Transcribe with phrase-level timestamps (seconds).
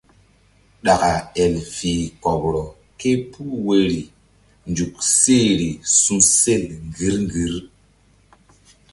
[0.83, 1.11] Ɗaka
[1.43, 2.63] el fih kpoɓrɔ
[2.99, 4.01] ke puh woyri
[4.69, 5.69] nzuk sehri
[6.03, 7.55] su̧sel ŋgir ŋgir.